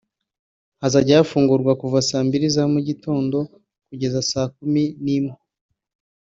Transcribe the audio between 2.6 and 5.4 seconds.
mu gitondo kugeza saa kumi n’imwe